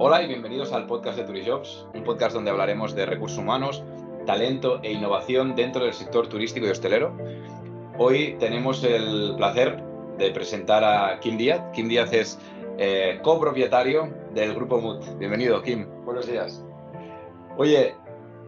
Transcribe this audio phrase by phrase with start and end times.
[0.00, 3.82] Hola y bienvenidos al podcast de Turijobs, un podcast donde hablaremos de recursos humanos,
[4.26, 7.16] talento e innovación dentro del sector turístico y hostelero.
[7.98, 9.82] Hoy tenemos el placer
[10.16, 11.60] de presentar a Kim Díaz.
[11.74, 12.38] Kim Díaz es
[12.78, 15.18] eh, copropietario del grupo MUT.
[15.18, 15.88] Bienvenido, Kim.
[16.04, 16.64] Buenos días.
[17.56, 17.96] Oye,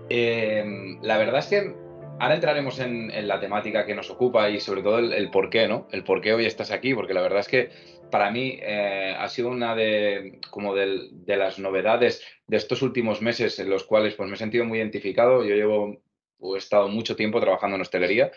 [0.08, 0.64] eh,
[1.03, 1.75] la verdad es que
[2.21, 5.89] ahora entraremos en, la temática que nos ocupa y sobre todo el, por qué, ¿no?
[5.90, 7.71] El por qué hoy estás aquí, porque la verdad es que
[8.11, 13.59] para mí eh, ha sido una de, como de, las novedades de estos últimos meses
[13.59, 15.45] en los cuales pues, me he sentido muy identificado.
[15.45, 16.03] Yo llevo,
[16.55, 18.33] he estado mucho tiempo trabajando en hostelería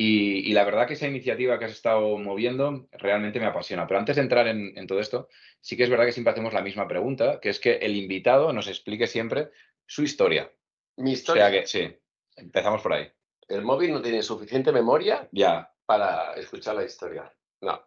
[0.00, 3.84] y, la verdad que esa iniciativa que has estado moviendo realmente me apasiona.
[3.88, 5.28] Pero antes de entrar en, todo esto,
[5.60, 8.52] sí que es verdad que siempre hacemos la misma pregunta, que es que el invitado
[8.52, 9.50] nos explique siempre
[9.86, 10.52] su historia.
[10.98, 11.46] Mi historia.
[11.46, 11.96] O sea que sí,
[12.36, 13.10] empezamos por ahí.
[13.48, 15.74] El móvil no tiene suficiente memoria ya.
[15.84, 17.34] para escuchar la historia.
[17.60, 17.84] No,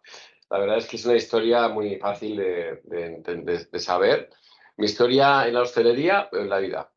[0.52, 2.82] la verdad es que es una historia muy fácil de,
[3.72, 4.28] de saber.
[4.76, 6.92] Mi historia en la hostelería, en la vida.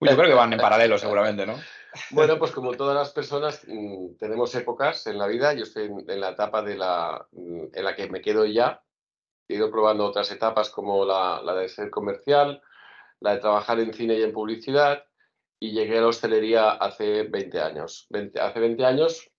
[0.00, 1.54] yo creo que van en paralelo seguramente, ¿no?
[2.10, 5.54] Bueno, pues como todas las personas, mm, tenemos épocas en la vida.
[5.54, 8.82] Yo estoy en, la etapa de la, mm, en la que me quedo ya.
[9.48, 12.60] He ido probando otras etapas como la, de ser comercial,
[13.20, 15.06] la de trabajar en cine y en publicidad.
[15.58, 18.06] Y llegué a la hostelería hace 20 años.
[18.38, 19.32] hace 20 años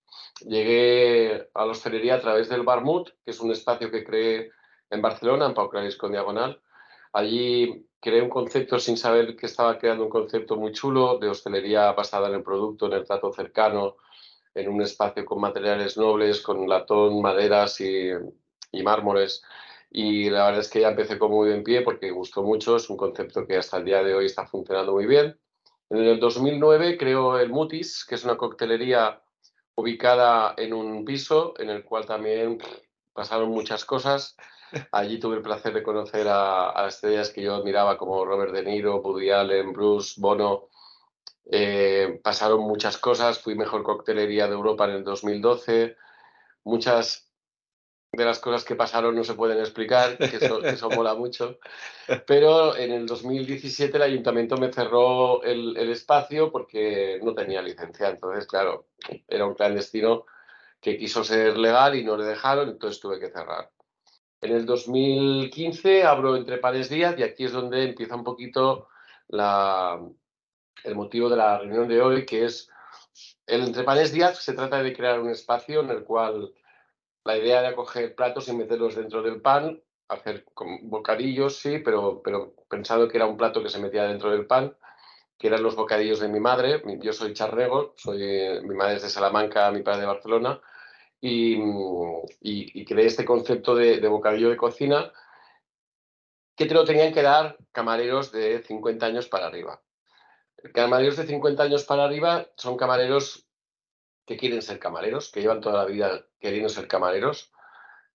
[0.46, 4.50] llegué a la hostelería a través del Barmut, que es un espacio que creé
[4.90, 6.60] en Barcelona, en Pau con Diagonal.
[7.12, 11.92] Allí creé un concepto sin saber que estaba creando un concepto muy chulo de hostelería
[11.92, 13.96] basada en el producto, en el trato cercano,
[14.54, 18.10] en un espacio con materiales nobles, con latón, maderas y,
[18.82, 19.42] mármoles.
[19.90, 22.88] Y la verdad es que ya empecé con muy bien pie porque gustó mucho, es
[22.90, 25.38] un concepto que hasta el día de hoy está funcionando muy bien.
[25.90, 29.20] En el 2009 creo el Mutis, que es una coctelería
[29.74, 32.58] ubicada en un piso en el cual también
[33.12, 34.36] pasaron muchas cosas.
[34.92, 39.00] Allí tuve el placer de conocer a, estrellas que yo admiraba como Robert De Niro,
[39.00, 40.68] Woody Allen, Bruce, Bono.
[41.50, 45.96] Eh, pasaron muchas cosas, fui mejor coctelería de Europa en el 2012.
[46.64, 47.29] Muchas
[48.12, 51.58] de las cosas que pasaron no se pueden explicar, que eso, eso mola mucho.
[52.26, 58.08] Pero en el 2017 el ayuntamiento me cerró el, el, espacio porque no tenía licencia.
[58.08, 58.88] Entonces, claro,
[59.28, 60.26] era un clandestino
[60.80, 63.70] que quiso ser legal y no le dejaron, entonces tuve que cerrar.
[64.40, 68.88] En el 2015 abro Entre Pares Díaz y aquí es donde empieza un poquito
[69.28, 70.00] la,
[70.82, 72.70] el motivo de la reunión de hoy, que es
[73.46, 76.52] el Entre Pares Díaz se trata de crear un espacio en el cual
[77.24, 80.44] la idea de acoger platos y meterlos dentro del pan, hacer
[80.82, 84.76] bocadillos, sí, pero, pero que era un plato que se metía dentro del pan,
[85.38, 86.82] que eran los bocadillos de mi madre.
[87.00, 88.20] Yo soy charrego, soy,
[88.62, 90.60] mi madre es de Salamanca, mi padre de Barcelona,
[91.20, 95.12] y, creé este concepto de, bocadillo de cocina
[96.56, 99.80] que te lo tenían que dar camareros de 50 años para arriba.
[100.74, 103.46] Camareros de 50 años para arriba son camareros
[104.30, 107.50] que quieren ser camareros, que llevan toda la vida queriendo ser camareros,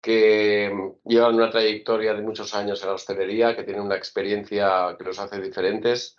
[0.02, 0.72] que
[1.04, 5.20] llevan una trayectoria de muchos años en la hostelería, que tienen una experiencia que los
[5.20, 6.16] hace diferentes.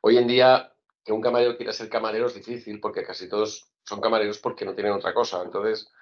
[0.00, 0.72] Hoy en día,
[1.04, 4.74] que un camarero quiera ser camarero es difícil porque casi todos son camareros porque no
[4.74, 5.40] tienen otra cosa.
[5.44, 5.92] Entonces,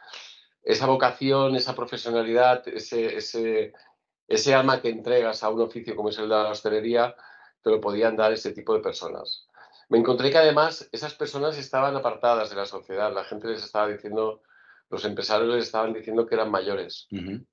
[0.63, 6.35] esa vocación, esa profesionalidad, ese alma que entregas a un oficio como es el de
[6.35, 7.15] la hostelería,
[7.63, 9.44] te lo podían dar ese tipo de personas.
[9.89, 13.13] Me encontré que además esas personas estaban apartadas de la sociedad.
[13.13, 14.43] La gente les estaba diciendo,
[14.91, 17.07] los empresarios les estaban diciendo que eran mayores.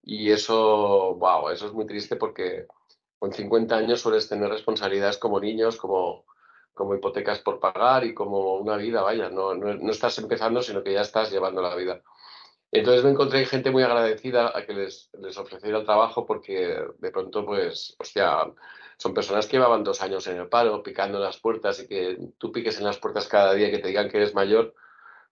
[0.03, 2.67] Y eso, wow, eso es muy triste porque
[3.19, 6.25] con 50 años sueles tener responsabilidades como niños, como,
[6.73, 10.93] como hipotecas por pagar y como una vida, vaya, no, no estás empezando, sino que
[10.93, 12.01] ya estás llevando la vida.
[12.71, 17.11] Entonces me encontré gente muy agradecida a que les, les ofreciera el trabajo porque de
[17.11, 18.45] pronto, pues, hostia,
[19.01, 22.19] son personas que llevaban dos años en el paro, picando en las puertas y que
[22.38, 24.75] tú piques en las puertas cada día y que te digan que eres mayor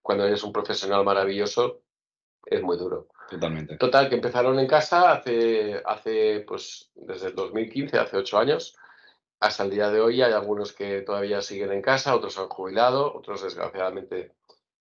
[0.02, 1.84] cuando eres un profesional maravilloso,
[2.48, 3.10] es muy duro.
[3.30, 3.78] Totalmente.
[3.78, 8.76] Total, que empezaron en casa hace, hace pues, desde el 2015, hace ocho años,
[9.40, 10.24] hasta el día de hoy.
[10.24, 14.32] Hay algunos que todavía siguen en casa, otros han jubilado, otros desgraciadamente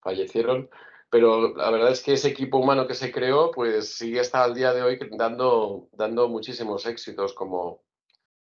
[0.01, 0.71] fallecieron
[1.11, 4.55] pero la verdad es que ese equipo humano que se creó, pues sigue hasta el
[4.55, 7.81] día de hoy dando, dando muchísimos éxitos, como,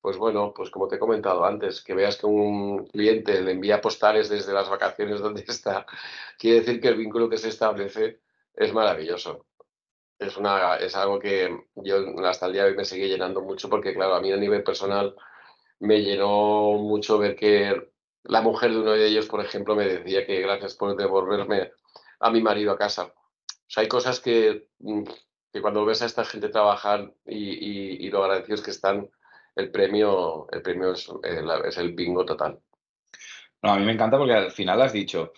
[0.03, 3.81] pues bueno, pues como te he comentado antes, que veas que un cliente le envía
[3.81, 5.87] postales desde las vacaciones donde está,
[6.39, 8.21] quiere decir que el vínculo que se establece
[8.55, 9.47] es maravilloso.
[10.19, 11.97] Es, una, es algo que yo
[12.27, 14.63] hasta el día de hoy me sigue llenando mucho porque, claro, a mí a nivel
[14.63, 15.15] personal
[15.81, 17.93] me llenó mucho ver que
[18.25, 21.73] la mujer de uno de ellos, por ejemplo, me decía que gracias por devolverme
[22.21, 23.05] a mi marido a casa.
[23.05, 23.15] O
[23.69, 25.05] sea, hay cosas que, mm,
[25.53, 29.11] que cuando ves a esta gente trabajar y, y, lo agradecidos que están,
[29.55, 32.61] el premio, el premio es, eh, es el bingo total.
[33.63, 35.33] No, a mí me encanta porque al final has dicho,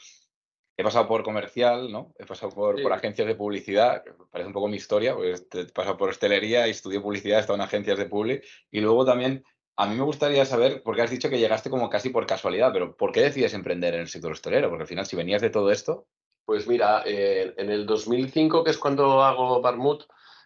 [0.77, 2.15] he pasado por comercial, ¿no?
[2.19, 5.97] He pasado por, por agencias de publicidad, parece un poco mi historia, pues he pasado
[5.97, 9.45] por hostelería y estudié publicidad, he estado en agencias de public, y luego también
[9.77, 12.97] a mí me gustaría saber, porque has dicho que llegaste como casi por casualidad, pero
[12.97, 14.69] ¿por qué decides emprender en el sector hostelero?
[14.69, 16.07] Porque al final, si venías de todo esto...
[16.45, 20.05] Pues mira, eh, en el 2005, que es cuando hago Barmut,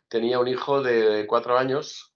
[0.08, 2.14] tenía un hijo de cuatro años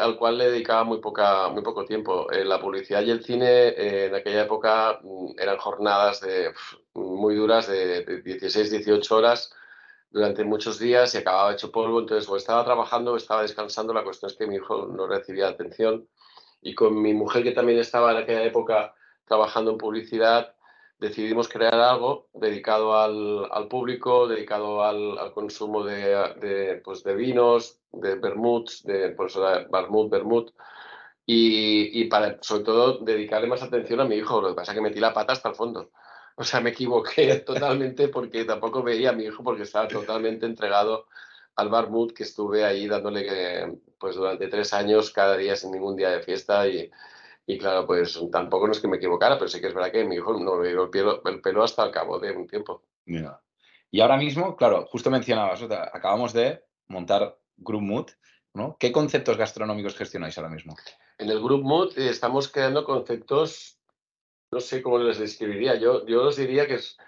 [0.00, 2.30] al cual le dedicaba muy, poca, muy poco tiempo.
[2.30, 6.52] Eh, la publicidad y el cine eh, en aquella época mm, eran jornadas de,
[6.94, 9.52] muy duras de, 16, 18 horas
[10.10, 12.00] durante muchos días y acababa hecho polvo.
[12.00, 13.92] Entonces, o estaba trabajando o estaba descansando.
[13.92, 16.08] La cuestión es que mi hijo no recibía atención.
[16.62, 18.94] Y con mi mujer, que también estaba en aquella época
[19.24, 20.54] trabajando en publicidad,
[21.00, 28.84] decidimos crear algo dedicado al, público, dedicado al, consumo de, pues de, vinos, de vermuts,
[28.84, 29.34] de pues,
[29.70, 30.50] vermut, vermut,
[31.26, 34.40] y, para sobre todo dedicarle más atención a mi hijo.
[34.40, 35.90] Lo que pasa es que metí la pata hasta el fondo.
[36.36, 41.06] O sea, me equivoqué totalmente porque tampoco veía a mi hijo porque estaba totalmente entregado
[41.56, 46.10] al Barmut que estuve ahí dándole pues durante tres años cada día sin ningún día
[46.10, 46.90] de fiesta y,
[47.50, 50.04] y claro, pues tampoco no es que me equivocara, pero sí que es verdad que
[50.04, 52.84] mi hijo no me dio el pelo, el pelo hasta el cabo de un tiempo.
[53.06, 53.40] Mira.
[53.90, 55.60] Y ahora mismo, claro, justo mencionabas,
[55.92, 58.06] acabamos de montar Group Mood,
[58.54, 58.76] ¿no?
[58.78, 60.76] ¿Qué conceptos gastronómicos gestionáis ahora mismo?
[61.18, 63.80] En el Group Mood eh, estamos creando conceptos,
[64.52, 66.98] no sé cómo les describiría, yo, yo os diría que, es,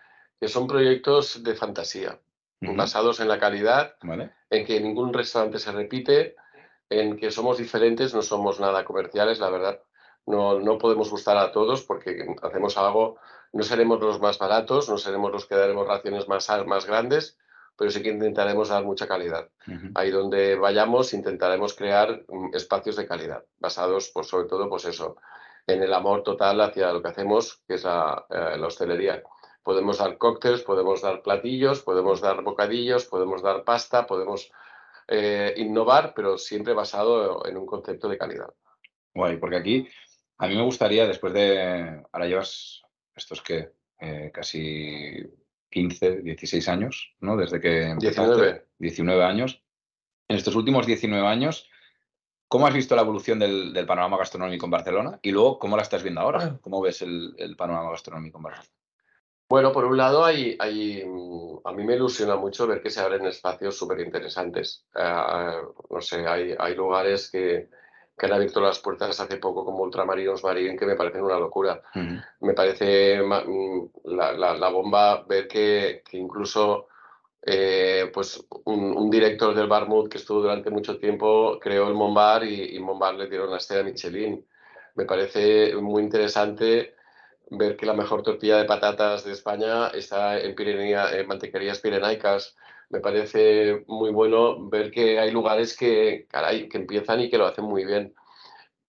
[0.41, 2.21] que son proyectos de fantasía,
[2.61, 3.95] basados en la calidad,
[4.51, 6.35] en que ningún restaurante se repite,
[6.91, 9.81] en que somos diferentes, no somos nada comerciales, la verdad
[10.27, 13.17] no, no podemos gustar a todos porque hacemos algo,
[13.53, 17.39] no seremos los más baratos, no seremos los que daremos raciones más, más grandes,
[17.77, 19.49] pero sí que intentaremos dar mucha calidad.
[19.95, 25.17] Ahí donde vayamos intentaremos crear mm, espacios de calidad, basados pues, sobre todo pues eso,
[25.67, 29.23] en el amor total hacia lo que hacemos, que es la, eh, hostelería.
[29.63, 34.51] Podemos dar cócteles, podemos dar platillos, podemos dar bocadillos, podemos dar pasta, podemos
[35.09, 38.53] eh, innovar, pero siempre basado en un concepto de calidad.
[39.15, 39.89] Guay, porque aquí
[40.43, 42.03] a mí me gustaría, después de.
[42.11, 42.83] Ahora llevas
[43.15, 45.23] estos que eh, casi
[45.71, 47.37] 15, 16 años, ¿no?
[47.37, 48.67] Desde que 19.
[48.77, 49.63] 19 años.
[50.27, 51.71] En estos últimos 19 años,
[52.49, 55.21] ¿cómo has visto la evolución del, panorama gastronómico en Barcelona?
[55.23, 56.41] Y luego, ¿cómo la estás viendo ahora?
[56.43, 56.59] Ah.
[56.61, 58.69] ¿Cómo ves el, panorama gastronómico en Barcelona?
[59.49, 63.27] Bueno, por un lado, hay, hay, a mí me ilusiona mucho ver que se abren
[63.27, 64.87] espacios súper interesantes.
[64.97, 65.53] Eh,
[65.89, 67.69] no sé, hay, hay lugares que,
[68.17, 71.83] que han abierto las puertas hace poco como Ultramarinos Marín, que me parecen una locura.
[72.41, 76.89] Me parece mm, la, bomba ver que, incluso
[77.45, 82.77] eh, pues un, director del Barmouth que estuvo durante mucho tiempo creó el Monbar y,
[82.77, 84.47] y Monbar le dieron la estrella Michelin.
[84.95, 86.95] Me parece muy interesante
[87.51, 92.57] ver que la mejor tortilla de patatas de España está en, en mantequerías pirenaicas
[92.93, 97.47] me parece muy bueno ver que hay lugares que, caray, que empiezan y que lo
[97.47, 98.15] hacen muy bien.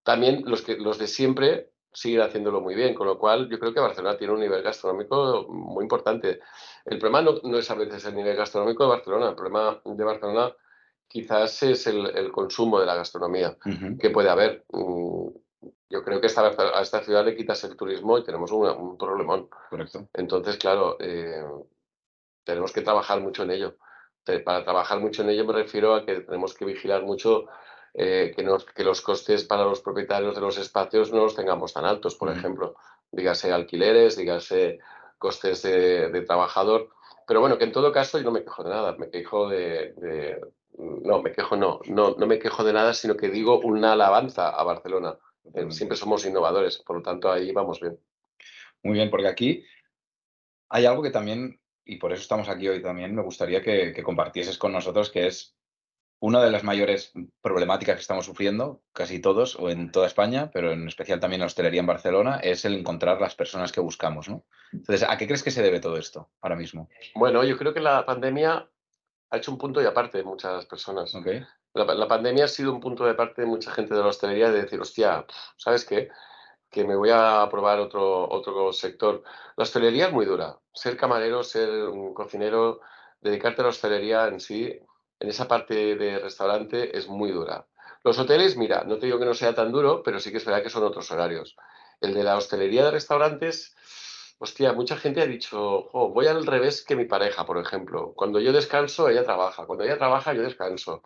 [0.03, 3.73] También los, que, los de siempre siguen haciéndolo muy bien, con lo cual yo creo
[3.73, 6.41] que Barcelona tiene un nivel gastronómico muy importante.
[6.83, 10.53] El problema no, es a veces el nivel gastronómico de Barcelona, el problema de Barcelona
[11.07, 13.57] quizás es el, consumo de la gastronomía
[13.99, 14.65] que puede haber.
[14.69, 15.27] Mm,
[15.89, 18.97] yo creo que esta, a esta ciudad le quitas el turismo y tenemos un, un
[18.97, 19.47] problemón.
[19.69, 20.09] Correcto.
[20.13, 21.45] Entonces, claro, eh,
[22.43, 23.77] tenemos que trabajar mucho en ello
[24.45, 27.45] para trabajar mucho en ello me refiero a que tenemos que vigilar mucho
[27.93, 28.43] eh, que,
[28.75, 32.31] que, los costes para los propietarios de los espacios no los tengamos tan altos, por
[32.31, 32.75] ejemplo,
[33.11, 34.79] dígase alquileres, dígase
[35.19, 36.89] costes de, trabajador.
[37.27, 40.41] Pero bueno, que en todo caso yo no me quejo de nada, me quejo de,
[40.77, 44.49] no, me quejo no, no, no me quejo de nada, sino que digo una alabanza
[44.49, 45.17] a Barcelona.
[45.53, 47.99] Eh, siempre somos innovadores, por lo tanto ahí vamos bien.
[48.81, 49.63] Muy bien, porque aquí
[50.69, 54.57] hay algo que también y por eso estamos aquí hoy también, me gustaría que, compartieses
[54.57, 55.55] con nosotros que es
[56.19, 57.11] una de las mayores
[57.41, 61.41] problemáticas que estamos sufriendo, casi todos, o en toda España, pero en especial también en
[61.41, 64.45] la hostelería en Barcelona, es el encontrar las personas que buscamos, ¿no?
[64.71, 66.87] Entonces, ¿a qué crees que se debe todo esto ahora mismo?
[67.15, 68.69] Bueno, yo creo que la pandemia
[69.31, 71.13] ha hecho un punto de aparte de muchas personas.
[71.73, 74.49] La, la, pandemia ha sido un punto de aparte de mucha gente de la hostelería
[74.49, 75.25] de decir, hostia,
[75.57, 76.09] ¿sabes qué?
[76.73, 79.23] Que me voy a probar otro, otro sector.
[79.55, 80.57] La hostelería es muy dura.
[80.73, 82.81] Ser camarero, ser un cocinero,
[83.21, 84.77] dedicarte a la hostelería en sí,
[85.19, 87.67] en esa parte de restaurante, es muy dura.
[88.03, 90.45] Los hoteles, mira, no te digo que no sea tan duro, pero sí que es
[90.45, 91.55] verdad que son otros horarios.
[92.01, 93.75] El de la hostelería de restaurantes,
[94.39, 98.13] hostia, mucha gente ha dicho, voy al revés que mi pareja, por ejemplo.
[98.15, 99.65] Cuando yo descanso, ella trabaja.
[99.65, 101.03] Cuando ella trabaja, yo descanso.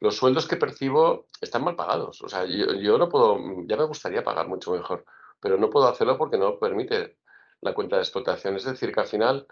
[0.00, 2.22] Los sueldos que percibo están mal pagados.
[2.22, 5.04] O sea, yo, no puedo, ya me gustaría pagar mucho mejor,
[5.40, 7.18] pero no puedo hacerlo porque no permite
[7.60, 8.56] la cuenta de explotación.
[8.56, 9.46] Es decir, que al final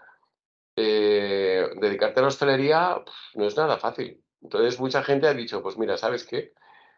[0.75, 3.03] eh, dedicarte a la hostelería
[3.35, 4.23] no es nada fácil.
[4.41, 6.53] Entonces, mucha gente ha dicho, pues mira, ¿sabes qué?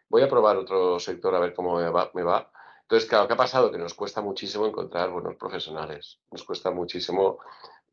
[0.10, 2.12] Voy a probar otro sector a ver cómo me va.
[2.14, 2.52] Me va.
[2.82, 3.72] Entonces, claro, ¿qué ha pasado?
[3.72, 6.20] Que nos cuesta muchísimo encontrar buenos profesionales.
[6.32, 7.40] Nos cuesta muchísimo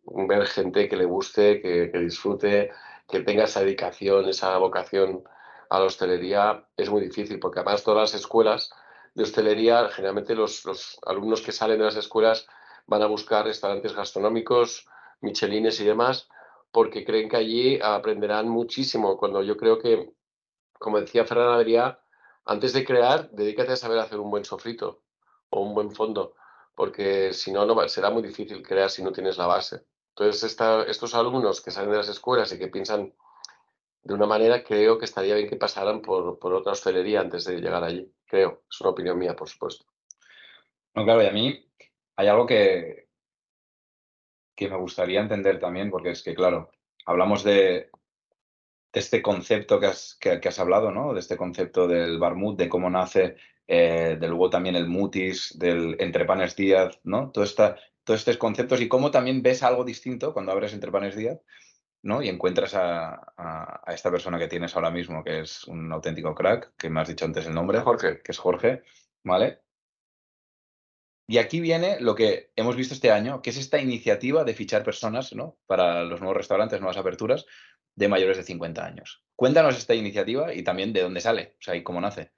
[0.05, 2.71] ver gente que le guste, que, disfrute,
[3.09, 5.25] que tenga esa dedicación, esa vocación
[5.71, 6.67] a la hostelería.
[6.77, 8.71] Es muy difícil porque además todas las escuelas
[9.15, 12.47] de hostelería, generalmente los, los alumnos que salen de las escuelas
[12.87, 14.89] van a buscar restaurantes gastronómicos,
[15.21, 16.29] michelines y demás,
[16.73, 19.17] porque creen que allí aprenderán muchísimo.
[19.17, 20.13] Cuando yo creo que,
[20.79, 22.01] como decía Ferran Adrià,
[22.45, 25.03] antes de crear, dedícate a saber hacer un buen sofrito
[25.51, 26.35] o un buen fondo,
[26.75, 29.87] porque si no, no será muy difícil crear si no tienes la base.
[30.11, 30.57] Entonces,
[30.89, 33.15] estos alumnos que salen de las escuelas y que piensan
[34.05, 37.61] de una manera, creo que estaría bien que pasaran por, por otra hostelería antes de
[37.61, 38.13] llegar allí.
[38.27, 39.87] Creo, es una opinión mía, por supuesto.
[40.95, 41.67] No, claro, y a mí
[42.17, 43.09] hay algo que,
[44.55, 46.71] que me gustaría entender también, porque es que, claro,
[47.07, 47.91] hablamos de,
[48.93, 51.15] este concepto que has, que, has, hablado, ¿no?
[51.15, 55.97] De este concepto del Barmut, de cómo nace, eh, de luego también el Mutis, del
[55.99, 57.31] Entrepanes Díaz, ¿no?
[57.33, 61.41] Todo esta, todos estos conceptos y cómo también ves algo distinto cuando abres Entrepanes Díaz,
[62.05, 62.23] ¿no?
[62.23, 66.75] Y encuentras a, a, esta persona que tienes ahora mismo, que es un auténtico crack,
[66.77, 67.81] que me has dicho antes el nombre.
[67.81, 68.21] Jorge.
[68.23, 68.83] Que es Jorge,
[69.25, 69.63] ¿vale?
[71.27, 74.85] Y aquí viene lo que hemos visto este año, que es esta iniciativa de fichar
[74.85, 75.57] personas ¿no?
[75.67, 77.47] para los nuevos restaurantes, nuevas aperturas
[77.95, 79.25] de mayores de 50 años.
[79.35, 82.33] Cuéntanos esta iniciativa y también de dónde sale, o sea, y cómo nace.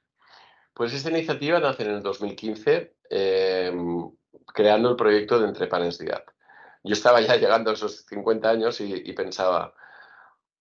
[0.72, 4.12] Pues esta iniciativa nace en el 2015, em,
[4.54, 6.22] creando el proyecto de Díaz.
[6.86, 9.74] Yo estaba ya llegando a esos 50 años y, pensaba,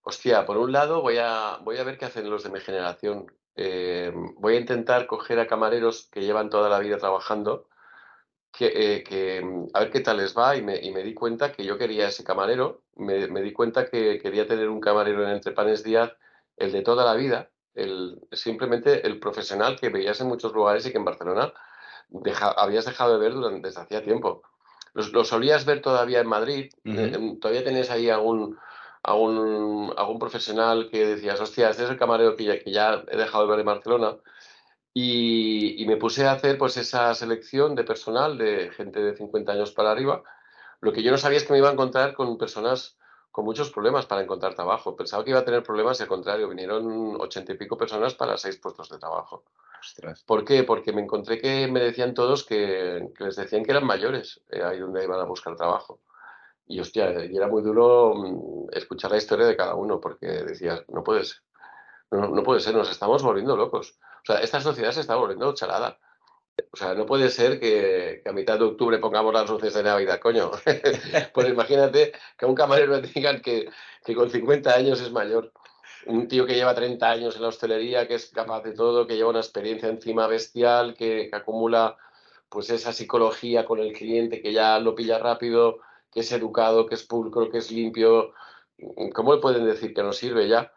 [0.01, 3.31] hostia, por un lado voy a, voy a ver qué hacen los de mi generación.
[3.55, 7.67] Em, voy a intentar coger a camareros que llevan toda la vida trabajando
[8.51, 12.07] que, eh, a ver qué tal les va y me, di cuenta que yo quería
[12.07, 16.13] ese camarero, me, di cuenta que quería tener un camarero en Entrepanes Díaz,
[16.57, 20.91] el de toda la vida, el, simplemente el profesional que veías en muchos lugares y
[20.91, 21.53] que en Barcelona
[22.57, 24.41] habías dejado de ver durante, desde hacía tiempo.
[24.95, 28.57] Lo, solías ver todavía en Madrid, eh, todavía tenías ahí algún,
[29.03, 33.17] algún, algún profesional que decías, hostia, este es el camarero que ya, que ya he
[33.17, 34.15] dejado de ver en Barcelona,
[34.93, 39.71] y, me puse a hacer pues esa selección de personal de gente de 50 años
[39.71, 40.23] para arriba.
[40.79, 42.97] Lo que yo no sabía es que me iba a encontrar con personas
[43.29, 44.95] con muchos problemas para encontrar trabajo.
[44.95, 48.37] Pensaba que iba a tener problemas y al contrario, vinieron ochenta y pico personas para
[48.37, 49.43] seis puestos de trabajo.
[50.25, 50.63] ¿Por qué?
[50.63, 54.79] Porque me encontré que me decían todos que, les decían que eran mayores, eh, ahí
[54.79, 56.01] donde iban a buscar trabajo.
[56.67, 60.83] Y hostia, y era muy duro mm, escuchar la historia de cada uno, porque decías,
[60.89, 61.37] no puede ser,
[62.11, 63.97] no, puede ser, nos estamos volviendo locos.
[64.23, 65.99] O sea, esta sociedad se está volviendo chalada.
[66.71, 70.19] O sea, no puede ser que, a mitad de octubre pongamos las luces de Navidad,
[70.19, 70.51] coño.
[71.33, 73.69] pues imagínate que a un camarero le digan que,
[74.15, 75.51] con 50 años es mayor.
[76.07, 79.15] Un tío que lleva 30 años en la hostelería, que es capaz de todo, que
[79.15, 81.97] lleva una experiencia encima bestial, que, que acumula
[82.49, 85.79] pues esa psicología con el cliente, que ya lo pilla rápido,
[86.11, 88.33] que es educado, que es pulcro, que es limpio.
[89.13, 90.71] ¿Cómo le pueden decir que no sirve ya?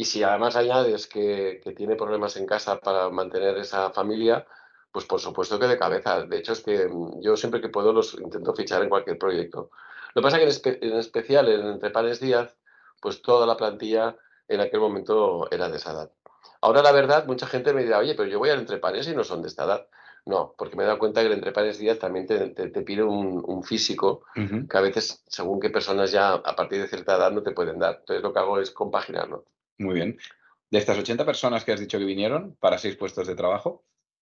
[0.00, 4.46] Y si además añades que, tiene problemas en casa para mantener esa familia,
[4.90, 6.24] pues por supuesto que de cabeza.
[6.24, 9.70] De hecho, es que mm, yo siempre que puedo los intento fichar en cualquier proyecto.
[10.14, 12.56] Lo que pasa es que en, especial en Entrepanes Díaz,
[13.02, 14.16] pues toda la plantilla
[14.50, 16.10] en aquel momento era de esa edad.
[16.60, 19.24] Ahora, la verdad, mucha gente me dirá, oye, pero yo voy al Entrepanes y no
[19.24, 19.86] son de esta edad.
[20.26, 24.24] No, porque me he dado cuenta que el Entrepanes Díaz también te, pide un, físico
[24.34, 27.78] que a veces, según qué personas ya a partir de cierta edad no te pueden
[27.78, 27.98] dar.
[28.00, 29.46] Entonces, lo que hago es compaginarlo.
[29.78, 30.18] Muy bien.
[30.70, 33.84] De estas 80 personas que has dicho que vinieron para seis puestos de trabajo,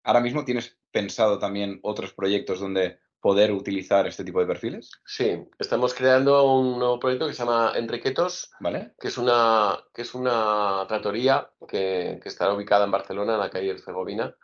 [0.04, 4.92] ¿ahora mismo tienes pensado también otros proyectos donde poder utilizar este tipo de perfiles?
[5.06, 8.94] Sí, estamos creando un nuevo proyecto que se llama Enriquetos, ¿Vale?
[9.00, 13.50] que, es una, que es una tratoría que, que estará ubicada en Barcelona, en la
[13.50, 14.36] calle Herzegovina,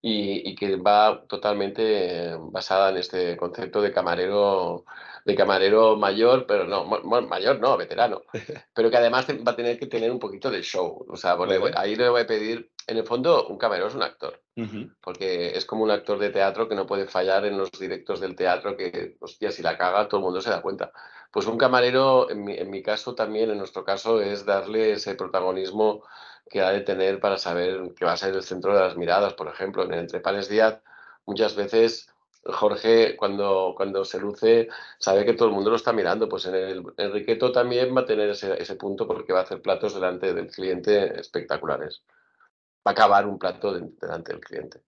[0.00, 4.84] y, y, que va totalmente basada en este concepto de camarero
[5.28, 8.22] de camarero mayor, pero no, mayor no, veterano,
[8.74, 11.04] pero que además va a tener que tener un poquito de show.
[11.06, 11.36] O sea,
[11.76, 14.40] ahí le voy a pedir, en el fondo, un camarero es un actor,
[15.02, 18.34] porque es como un actor de teatro que no puede fallar en los directos del
[18.36, 20.92] teatro, que, hostia, si la caga, todo el mundo se da cuenta.
[21.30, 25.14] Pues un camarero, en mi, en mi caso también, en nuestro caso, es darle ese
[25.14, 26.02] protagonismo
[26.48, 29.34] que ha de tener para saber que va a ser el centro de las miradas,
[29.34, 30.80] por ejemplo, en Entre Panes Díaz,
[31.26, 32.08] muchas veces
[32.44, 34.68] Jorge, cuando, cuando se luce,
[34.98, 36.28] sabe que todo el mundo lo está mirando.
[36.28, 39.60] Pues en el Enriqueto también va a tener ese, ese punto porque va a hacer
[39.60, 42.02] platos delante del cliente espectaculares.
[42.86, 44.82] Va a acabar un plato delante del cliente.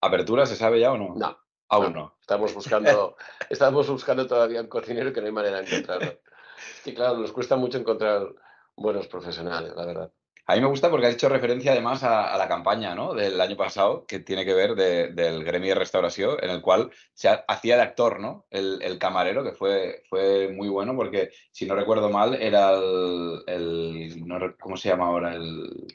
[0.00, 1.14] ¿Apertura se sabe ya o no?
[1.16, 1.38] No.
[1.68, 2.16] Aún no.
[2.20, 3.16] Estamos buscando,
[3.50, 6.20] estamos buscando todavía un cocinero que no hay manera de encontrarlo.
[6.76, 8.28] Es que claro, nos cuesta mucho encontrar
[8.76, 10.12] buenos profesionales, la verdad.
[10.46, 13.14] A mí me gusta porque has hecho referencia además a, la campaña ¿no?
[13.14, 17.30] del año pasado que tiene que ver del gremio de restauración, en el cual se
[17.48, 18.46] hacía de actor, ¿no?
[18.50, 23.42] El, camarero, que fue, fue muy bueno porque, si no recuerdo mal, era el,
[24.60, 25.34] ¿cómo se llama ahora?
[25.34, 25.86] El,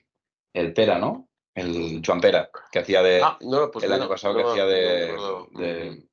[0.54, 1.29] el Pera, ¿no?
[1.60, 3.22] El Juan Pera, que hacía de...
[3.24, 6.04] Ah, no, pues el año pasado que hacía de,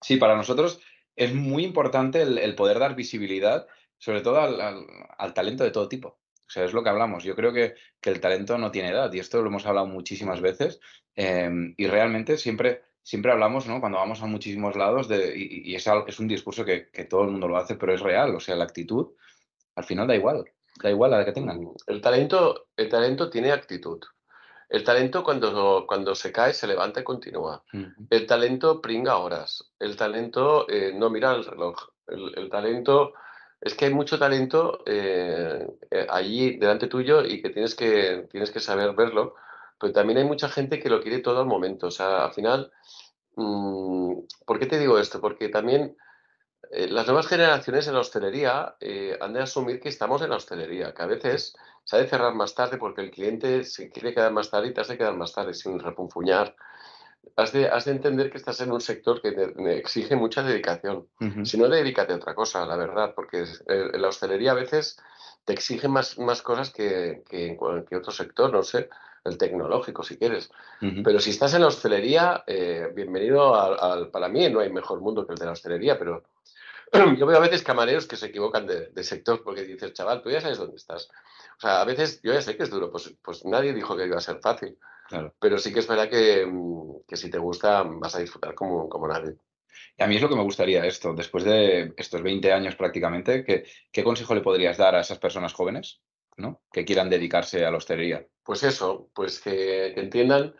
[0.00, 0.80] Sí, para nosotros
[1.16, 3.66] es muy importante el, poder dar visibilidad,
[3.98, 6.18] sobre todo al talento de todo tipo.
[6.46, 7.24] O sea, es lo que hablamos.
[7.24, 10.78] Yo creo que, el talento no tiene edad y esto lo hemos hablado muchísimas veces
[11.14, 13.80] em, y realmente siempre, siempre hablamos, ¿no?
[13.80, 17.48] Cuando vamos a muchísimos lados de, y, es, es, un discurso que, todo el mundo
[17.48, 18.34] lo hace, pero es real.
[18.34, 19.14] O sea, la actitud
[19.74, 20.44] al final da igual,
[20.82, 21.60] da igual a la que tengan.
[21.60, 24.00] Mm, el talento, el talento tiene actitud.
[24.74, 27.62] El talento cuando, cuando se cae se levanta y continúa.
[28.10, 29.72] El talento pringa horas.
[29.78, 31.76] El talento eh, no mira el reloj.
[32.08, 33.12] el talento
[33.60, 38.50] es que hay mucho talento eh, eh, allí delante tuyo y que tienes, que tienes
[38.50, 39.36] que saber verlo,
[39.80, 41.86] pero también hay mucha gente que lo quiere todo al momento.
[41.86, 42.72] O sea, al final,
[43.36, 44.12] mm,
[44.44, 45.20] ¿por qué te digo esto?
[45.20, 45.96] Porque también
[46.70, 48.76] eh, las nuevas generaciones en la hostelería
[49.20, 52.34] han de asumir que estamos en la hostelería, que a veces se ha de cerrar
[52.34, 55.32] más tarde porque el cliente se quiere quedar más tarde y te hace quedar más
[55.32, 56.54] tarde sin repunfuñar
[57.36, 61.08] has de, entender que estás en un sector que exige mucha dedicación.
[61.44, 64.98] Si no, dedícate a otra cosa, la verdad, porque eh, la hostelería a veces
[65.44, 68.88] te exige más, más cosas que, que, otro sector, no sé,
[69.24, 70.50] el tecnológico, si quieres.
[71.02, 75.26] Pero si estás en la hostelería, eh, bienvenido al, Para mí no hay mejor mundo
[75.26, 76.24] que el de la hostelería, pero
[77.18, 80.30] yo veo a veces camareros que se equivocan de, de, sector porque dices, chaval, tú
[80.30, 81.08] ya sabes dónde estás.
[81.56, 84.06] O sea, a veces yo ya sé que es duro, pues, pues nadie dijo que
[84.06, 84.76] iba a ser fácil.
[85.38, 86.08] Pero sí que es verdad
[86.46, 89.36] mm, que, si te gusta vas a disfrutar como, como nadie.
[89.96, 93.44] Y a mí es lo que me gustaría esto, después de estos 20 años prácticamente,
[93.44, 96.00] ¿qué, qué consejo le podrías dar a esas personas jóvenes
[96.36, 96.62] ¿no?
[96.72, 98.26] que quieran dedicarse a la hostelería?
[98.42, 100.54] Pues eso, pues que, entiendan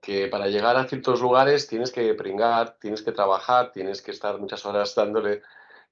[0.00, 4.38] que para llegar a ciertos lugares tienes que pringar, tienes que trabajar, tienes que estar
[4.38, 5.42] muchas horas dándole,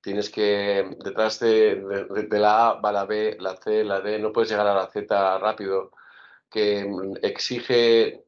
[0.00, 1.82] tienes que, detrás de,
[2.30, 5.38] la A va la B, la C, la D, no puedes llegar a la Z
[5.38, 5.92] rápido
[6.50, 8.24] que mm, exige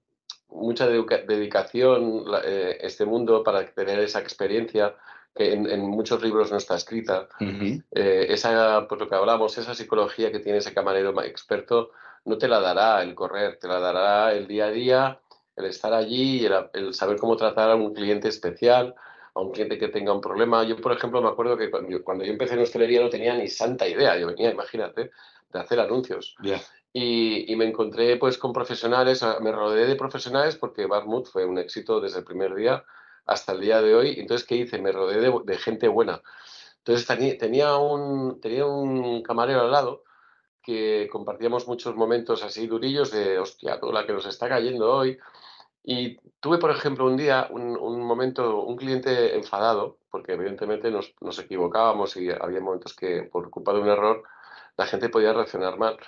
[0.48, 4.96] mucha dedicación eh, este mundo para tener esa experiencia
[5.38, 7.28] que en, muchos libros no está escrita.
[7.40, 11.92] Eh, esa, por lo que hablamos, esa psicología que tiene ese camarero experto
[12.24, 15.20] no te la dará el correr, te la dará el día a día,
[15.54, 18.96] el estar allí y el, saber cómo tratar a un cliente especial,
[19.32, 20.64] a un cliente que tenga un problema.
[20.64, 23.86] Yo, por ejemplo, me acuerdo que cuando yo, empecé en hostelería no tenía ni santa
[23.86, 24.18] idea.
[24.18, 25.12] Yo venía, imagínate,
[25.52, 26.34] de hacer anuncios.
[26.92, 32.00] Y, me encontré pues con profesionales, me rodeé de profesionales porque Barmouth fue un éxito
[32.00, 32.84] desde el primer día
[33.28, 34.16] hasta el día de hoy.
[34.18, 34.80] Entonces, ¿qué hice?
[34.80, 36.22] Me rodeé de, gente buena.
[36.78, 37.06] Entonces
[37.38, 40.04] tenía un, tenía un camarero al lado
[40.62, 45.18] que compartíamos muchos momentos así durillos de, hostia, toda la que nos está cayendo hoy.
[45.82, 51.38] Y tuve, por ejemplo, un día, un, momento, un cliente enfadado, porque evidentemente nos, nos,
[51.38, 54.22] equivocábamos y había momentos que por culpa de un error
[54.76, 55.98] la gente podía reaccionar mal.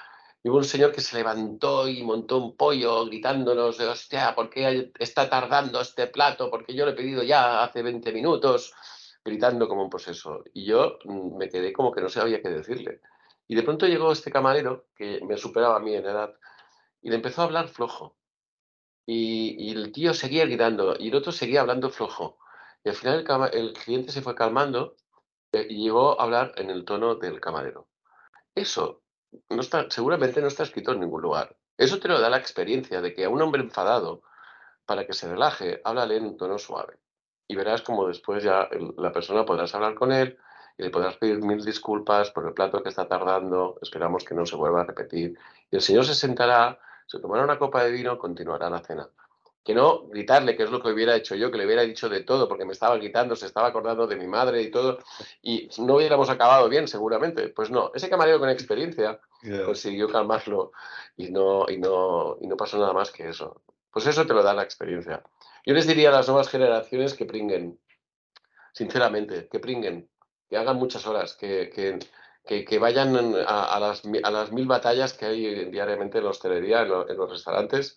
[0.43, 4.49] Y hubo un señor que se levantó y montó un pollo gritándonos de, hostia, ¿por
[4.49, 6.51] qué está tardando este plato?
[6.51, 8.73] Porque yo lo he pedido ya hace 20 minutos,
[9.23, 10.43] gritando como un poseso.
[10.55, 13.01] Y yo mm, me quedé como que no sabía qué decirle.
[13.49, 16.33] Y de pronto llegó este camarero, que me superaba a mí en edad,
[17.03, 18.17] y le empezó a hablar flojo.
[19.07, 22.39] Y, el tío seguía gritando y el otro seguía hablando flojo.
[22.85, 24.97] Y al final el, cliente se fue calmando
[25.53, 27.89] eh, y llegó a hablar en el tono del camarero.
[28.55, 29.03] Eso
[29.49, 31.57] no está, seguramente no está escrito en ningún lugar.
[31.77, 34.23] Eso te lo da la experiencia de que a un hombre enfadado,
[34.87, 36.99] para que se relaje, háblale en un tono suave.
[37.49, 40.39] Y verás como después ya la persona podrás hablar con él
[40.79, 44.47] y le podrás pedir mil disculpas por el plato que está tardando, esperamos que no
[44.47, 45.39] se vuelva a repetir.
[45.71, 49.09] Y el señor se sentará, se tomará una copa de vino, continuará la cena
[49.65, 52.23] que no gritarle, que es lo que hubiera hecho yo, que le hubiera dicho de
[52.23, 54.99] todo, porque me estaba gritando, se estaba acordando de mi madre y todo,
[55.43, 57.49] y no hubiéramos acabado bien, seguramente.
[57.49, 59.21] Pues no, ese camarero con experiencia
[59.65, 60.73] consiguió calmarlo
[61.17, 63.63] y no, y, no, y no pasó nada más que eso.
[63.93, 65.23] Pues eso te lo da la experiencia.
[65.67, 67.79] Yo les diría a las nuevas generaciones que pringuen,
[68.73, 70.09] sinceramente, que pringuen,
[70.49, 73.15] que hagan muchas horas, que, que, que, vayan
[73.47, 77.97] a, las, a, las, mil batallas que hay diariamente en la hostelería, en los restaurantes,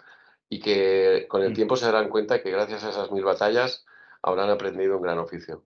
[0.49, 1.55] y que con el mm.
[1.55, 3.85] tiempo se darán cuenta que gracias a esas mil batallas
[4.21, 5.65] habrán aprendido un gran oficio.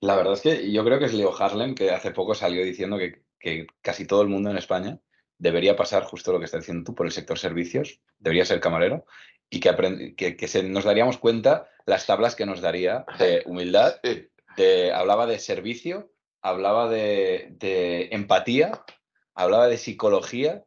[0.00, 2.98] La verdad es que yo creo que es Leo Harlem, que hace poco salió diciendo
[2.98, 5.00] que, que casi todo el mundo en España
[5.38, 9.04] debería pasar justo lo que estás diciendo tú por el sector servicios, debería ser camarero
[9.50, 14.00] y que, que, que se, nos daríamos cuenta las tablas que nos daría de humildad,
[14.56, 18.84] de, hablaba de servicio, hablaba de, de empatía,
[19.34, 20.64] hablaba de psicología,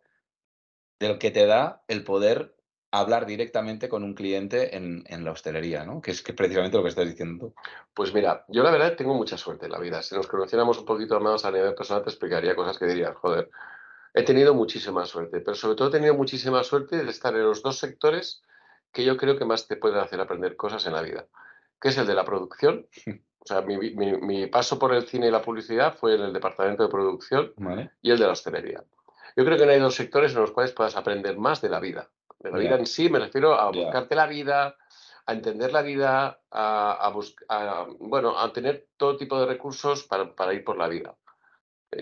[1.00, 2.55] de lo que te da el poder
[2.92, 6.02] hablar directamente con un cliente en, en, la hostelería, ¿no?
[6.02, 7.54] Que es que precisamente lo que estás diciendo.
[7.94, 10.02] Pues mira, yo la verdad tengo mucha suerte en la vida.
[10.02, 13.50] Si nos conociéramos un poquito más a nivel personal, te explicaría cosas que dirías, joder,
[14.14, 17.62] he tenido muchísima suerte, pero sobre todo he tenido muchísima suerte de estar en los
[17.62, 18.42] dos sectores
[18.94, 21.28] que yo creo que más te pueden hacer aprender cosas en la vida,
[21.82, 22.88] que es el de la producción.
[23.46, 26.34] O sea, mi, mi, mi paso por el cine y la publicidad fue en el
[26.34, 27.92] departamento de producción ¿Vale?
[28.02, 28.84] y el de la hostelería.
[29.38, 31.80] Yo creo que no hay dos sectores en los cuales puedas aprender más de la
[31.80, 32.10] vida.
[32.52, 34.76] La vida en sí me refiero a buscarte la vida,
[35.26, 37.14] a entender la vida, a, a,
[37.50, 41.16] a, bueno, a tener todo tipo de recursos para, para, ir por la vida.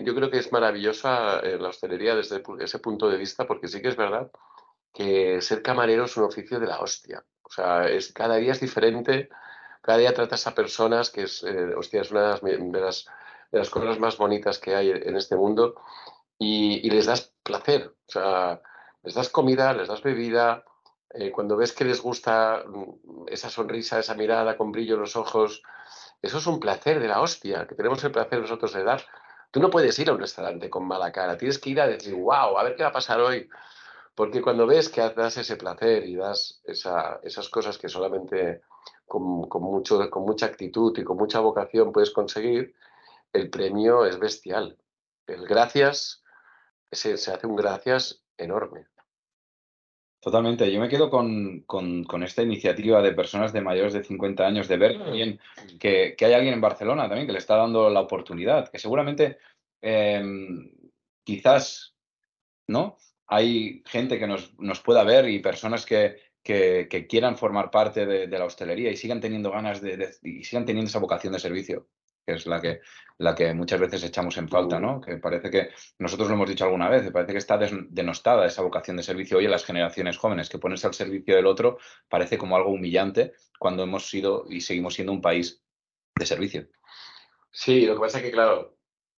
[0.02, 3.80] Yo creo que es maravillosa eh, la hostelería desde ese punto de vista porque sí
[3.80, 4.30] que es verdad
[4.92, 7.24] que ser camarero es un oficio de la hostia.
[7.42, 9.28] O sea, es, cada día es diferente,
[9.82, 13.06] cada día tratas a personas que es, eh, hostia, es una de las, de, las,
[13.50, 15.74] de las, cosas más bonitas que hay en este mundo
[16.38, 17.88] y, y, les das placer.
[17.88, 18.62] O sea,
[19.04, 20.64] les das comida, les das bebida.
[21.10, 25.16] Eh, cuando ves que les gusta mm, esa sonrisa, esa mirada con brillo en los
[25.16, 25.62] ojos,
[26.22, 29.04] eso es un placer de la hostia, que tenemos el placer nosotros de dar.
[29.50, 32.14] Tú no puedes ir a un restaurante con mala cara, tienes que ir a decir,
[32.14, 33.48] wow, a ver qué va a pasar hoy.
[34.14, 38.62] Porque cuando ves que das ese placer y das esa, esas cosas que solamente
[39.06, 42.74] con, con, mucho, con mucha actitud y con mucha vocación puedes conseguir,
[43.32, 44.78] el premio es bestial.
[45.26, 46.22] El gracias,
[46.90, 48.86] se, se hace un gracias enorme.
[50.24, 50.72] Totalmente.
[50.72, 54.68] Yo me quedo con, con, con, esta iniciativa de personas de mayores de 50 años
[54.68, 55.38] de ver también
[55.78, 59.36] que, que hay alguien en Barcelona también que le está dando la oportunidad, que seguramente
[59.82, 60.24] eh,
[61.24, 61.94] quizás,
[62.68, 62.96] ¿no?
[63.26, 68.06] hay gente que nos, nos pueda ver y personas que, que, que quieran formar parte
[68.06, 71.34] de, de, la hostelería y sigan teniendo ganas de, de, y sigan teniendo esa vocación
[71.34, 71.86] de servicio,
[72.24, 72.80] que es la que,
[73.18, 75.00] la que muchas veces echamos en falta, ¿no?
[75.00, 78.96] Que parece que, nosotros lo hemos dicho alguna vez, parece que está denostada esa vocación
[78.96, 82.56] de servicio hoy en las generaciones jóvenes, que ponerse al servicio del otro parece como
[82.56, 85.62] algo humillante cuando hemos sido y seguimos siendo un país
[86.14, 86.68] de servicio.
[87.50, 88.76] Sí, lo que pasa es que, claro,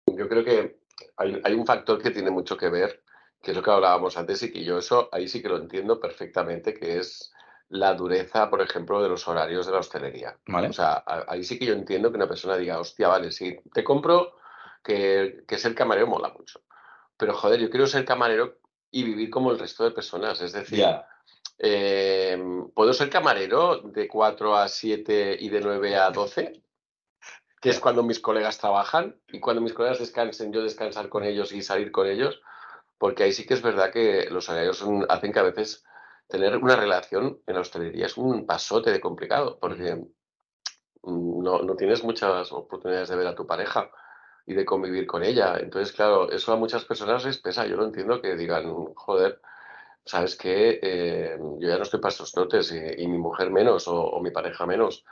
[0.06, 0.80] yo creo que
[1.16, 3.04] hay, hay un factor que tiene mucho que ver
[3.44, 6.00] que es lo que hablábamos antes y que yo eso ahí sí que lo entiendo
[6.00, 7.30] perfectamente, que es
[7.68, 10.38] la dureza, por ejemplo, de los horarios de la hostelería.
[10.46, 10.68] Vale.
[10.68, 13.82] O sea, ahí sí que yo entiendo que una persona diga, hostia, vale, sí, te
[13.82, 14.36] compro
[14.82, 16.60] que, que ser camarero mola mucho.
[17.16, 18.58] Pero joder, yo quiero ser camarero
[18.90, 20.40] y vivir como el resto de personas.
[20.40, 21.06] Es decir, yeah.
[21.58, 22.42] eh,
[22.74, 26.62] ¿puedo ser camarero de 4 a 7 y de 9 a 12?
[27.60, 31.52] Que es cuando mis colegas trabajan y cuando mis colegas descansen, yo descansar con ellos
[31.52, 32.40] y salir con ellos
[32.98, 35.84] porque ahí sí que es verdad que los salarios hacen que a veces
[36.28, 40.04] tener una relación en la hostelería es un pasote de complicado, porque
[41.02, 43.90] no, no, tienes muchas oportunidades de ver a tu pareja
[44.46, 45.56] y de convivir con ella.
[45.58, 47.66] Entonces, claro, eso a muchas personas les pesa.
[47.66, 49.40] Yo no entiendo que digan, joder,
[50.04, 50.78] ¿sabes qué?
[50.82, 54.22] Eh, yo ya no estoy para estos trotes y, y mi mujer menos o, o,
[54.22, 55.04] mi pareja menos.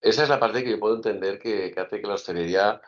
[0.00, 2.80] Esa es la parte que yo puedo entender que, que hace que la hostelería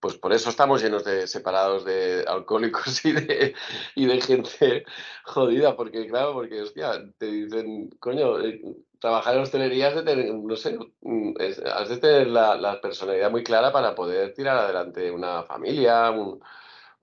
[0.00, 3.54] pues por eso estamos llenos de separados de alcohólicos y de,
[3.94, 4.84] y de gente
[5.24, 8.62] jodida, porque claro, porque hostia, te dicen, coño, eh,
[8.98, 11.34] trabajar en hostelería es de tener, no sé, mm,
[11.74, 16.40] has de tener la, personalidad muy clara para poder tirar adelante una familia, un,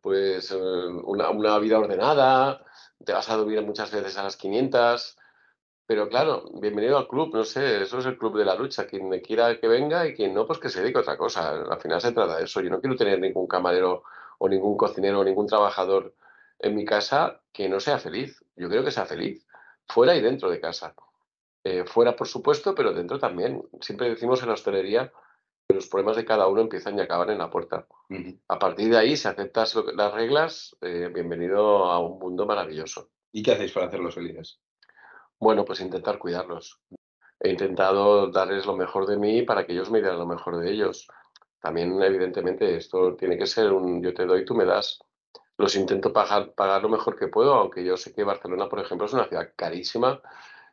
[0.02, 2.64] pues eh, una, vida ordenada,
[3.04, 5.18] te vas a dormir muchas veces a las 500,
[5.88, 8.86] pero claro, bienvenido al club, no sé, eso es el club de la lucha.
[8.86, 11.62] Quien me quiera que venga y quien no, pues que se dedique a otra cosa.
[11.62, 12.60] Al final se trata de eso.
[12.60, 14.04] Yo no quiero tener ningún camarero
[14.38, 16.14] o ningún cocinero o ningún trabajador
[16.60, 18.44] en mi casa que no sea feliz.
[18.58, 19.48] Yo quiero que sea feliz,
[19.88, 20.94] fuera y dentro de casa.
[21.64, 23.64] Eh, fuera, por supuesto, pero dentro también.
[23.80, 25.14] Siempre decimos en la hostelería
[25.70, 27.88] que los problemas de cada uno empiezan y acaban en la puerta.
[28.10, 28.40] Uh -huh.
[28.50, 33.10] A partir de ahí, si aceptas las reglas, eh, bienvenido a un mundo maravilloso.
[33.32, 34.60] ¿Y qué hacéis para hacerlos felices?
[35.40, 36.80] Bueno, pues intentar cuidarlos.
[37.40, 40.72] He intentado darles lo mejor de mí para que ellos me dieran lo mejor de
[40.72, 41.08] ellos.
[41.62, 45.00] También, evidentemente, esto tiene que ser un yo te doy, tú me das.
[45.58, 49.06] Los intento pagar, pagar lo mejor que puedo, aunque yo sé que Barcelona, por ejemplo,
[49.08, 50.22] es una ciudad carísima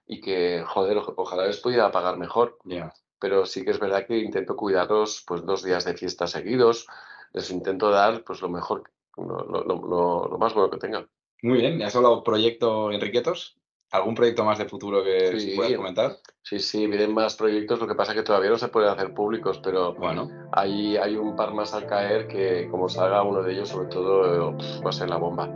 [0.07, 2.59] y que, joder, ojalá les pudiera pagar mejor.
[2.65, 2.93] Yeah.
[3.19, 6.87] Pero sí que es verdad que intento cuidarlos pues dos días de fiesta seguidos.
[7.33, 11.09] Les intento dar pues lo mejor, lo, lo, lo, lo más bueno que tengan.
[11.43, 13.59] Muy bien, ¿has hablado proyecto Enriquetos?
[13.95, 16.17] ¿Algún proyecto más de futuro que sí, puedas comentar?
[16.43, 19.15] Sí, sí, vienen más proyectos, lo que pasa es que todavía no se pueden hacer
[19.15, 20.29] públicos, pero bueno.
[20.51, 24.53] hay, hay un par más al caer que como salga uno de ellos, sobre todo,
[24.85, 25.49] va a ser la bomba.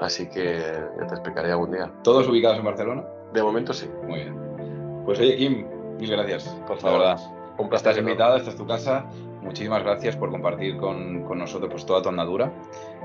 [0.00, 0.58] Así que
[0.98, 1.92] ya te explicaré algún día.
[2.02, 3.04] ¿Todos ubicados en Barcelona?
[3.32, 3.88] De momento sí.
[4.02, 5.02] Muy bien.
[5.04, 5.64] Pues oye, Kim,
[6.00, 6.48] mil gracias.
[6.66, 7.00] Por favor.
[7.00, 7.26] La verdad.
[7.56, 7.90] Un placer.
[7.90, 9.06] Estás invitado, esta es tu casa.
[9.42, 12.52] Muchísimas gracias por compartir con, con, nosotros pues, toda tu andadura.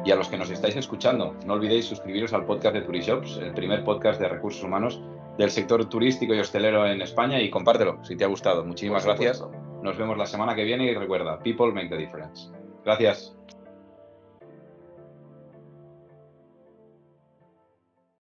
[0.06, 3.54] Y a los que nos estáis escuchando, no olvidéis suscribiros al podcast de Turishops, el
[3.54, 5.02] primer podcast de recursos humanos
[5.38, 8.64] del sector turístico y hostelero en España y compártelo si te ha gustado.
[8.64, 9.44] Muchísimas gracias.
[9.82, 12.50] Nos vemos la semana que viene y recuerda, people make the difference.
[12.84, 13.36] Gracias.